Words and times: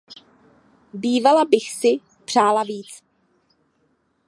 Bývala 0.93 1.45
bych 1.45 1.71
si 1.73 1.99
přála 2.25 2.63
víc. 2.63 3.01